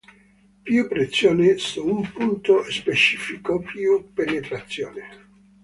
Più 0.63 0.87
pressione 0.87 1.57
su 1.59 1.85
un 1.85 2.11
punto 2.11 2.63
specifico, 2.71 3.59
più 3.59 4.11
penetrazione. 4.11 5.09